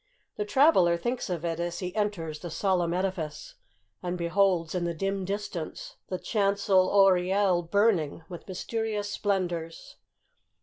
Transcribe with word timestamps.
The 0.35 0.45
traveler 0.45 0.97
thinks 0.97 1.29
of 1.29 1.45
it 1.45 1.59
as 1.59 1.77
he 1.77 1.95
enters 1.95 2.39
the 2.39 2.49
solemn 2.49 2.91
edifice, 2.91 3.53
and 4.01 4.17
beholds 4.17 4.73
in 4.73 4.83
the 4.83 4.95
dim 4.95 5.25
distance 5.25 5.97
the 6.09 6.17
chancel 6.17 6.87
oriel 6.89 7.61
burn 7.61 7.99
ing 7.99 8.23
with 8.27 8.47
mysterious 8.47 9.11
splendors. 9.11 9.97